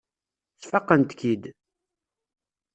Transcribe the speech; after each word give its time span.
Sfaqent-k-id. 0.61 1.43